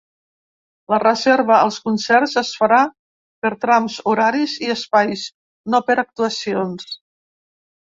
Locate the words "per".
3.45-3.53, 5.93-6.03